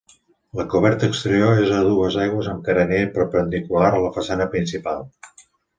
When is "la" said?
0.59-0.63, 4.09-4.13